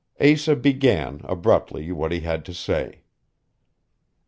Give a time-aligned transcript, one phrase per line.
[0.19, 3.01] Asa began, abruptly, what he had to say.